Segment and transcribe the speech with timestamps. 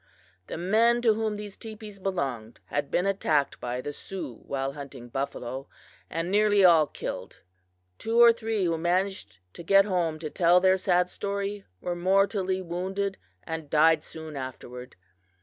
[0.47, 5.09] The men to whom these teepees belonged had been attacked by the Sioux while hunting
[5.09, 5.67] buffalo,
[6.09, 7.43] and nearly all killed.
[7.99, 12.63] Two or three who managed to get home to tell their sad story were mortally
[12.63, 14.95] wounded, and died soon afterward.